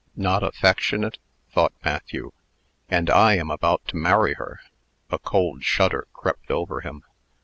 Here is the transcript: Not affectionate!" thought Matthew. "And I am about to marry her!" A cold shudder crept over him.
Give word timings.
Not 0.15 0.41
affectionate!" 0.41 1.19
thought 1.53 1.73
Matthew. 1.85 2.31
"And 2.89 3.07
I 3.07 3.35
am 3.35 3.51
about 3.51 3.85
to 3.89 3.95
marry 3.97 4.33
her!" 4.33 4.59
A 5.11 5.19
cold 5.19 5.63
shudder 5.63 6.07
crept 6.11 6.49
over 6.49 6.81
him. 6.81 7.03